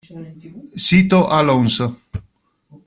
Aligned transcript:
Sito 0.85 1.27
Alonso 1.29 1.87